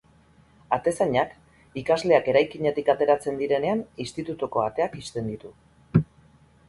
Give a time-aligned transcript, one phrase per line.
[0.77, 1.35] Atezainak
[1.81, 5.53] ikasleak eraikinetik ateratzen direnean institutuko ateak ixten ditu.